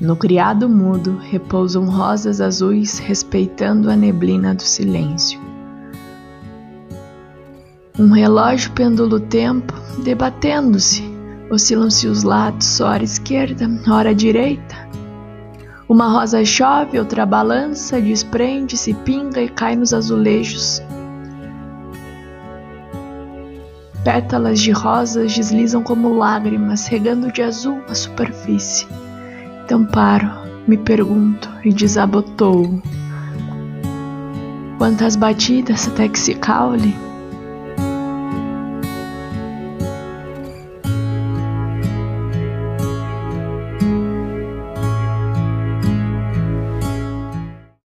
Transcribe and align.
No 0.00 0.16
criado 0.16 0.66
mudo 0.66 1.18
repousam 1.18 1.84
rosas 1.84 2.40
azuis, 2.40 2.98
respeitando 2.98 3.90
a 3.90 3.96
neblina 3.96 4.54
do 4.54 4.62
silêncio. 4.62 5.38
Um 7.98 8.10
relógio 8.10 8.72
pendula 8.72 9.16
o 9.16 9.20
tempo, 9.20 9.74
debatendo-se. 10.02 11.04
Oscilam-se 11.50 12.06
os 12.06 12.22
lados, 12.22 12.80
hora 12.80 13.04
esquerda, 13.04 13.68
hora 13.86 14.14
direita. 14.14 14.88
Uma 15.86 16.08
rosa 16.08 16.42
chove, 16.46 16.98
outra 16.98 17.26
balança, 17.26 18.00
desprende-se, 18.00 18.94
pinga 18.94 19.42
e 19.42 19.50
cai 19.50 19.76
nos 19.76 19.92
azulejos. 19.92 20.80
Pétalas 24.02 24.60
de 24.60 24.70
rosas 24.70 25.36
deslizam 25.36 25.82
como 25.82 26.16
lágrimas, 26.16 26.86
regando 26.86 27.30
de 27.30 27.42
azul 27.42 27.82
a 27.86 27.94
superfície. 27.94 28.86
Então 29.70 29.84
paro, 29.84 30.28
me 30.66 30.76
pergunto 30.76 31.48
e 31.64 31.72
desabotou. 31.72 32.82
Quantas 34.78 35.14
batidas 35.14 35.86
até 35.86 36.08
que 36.08 36.18
se 36.18 36.34
caule? 36.34 36.92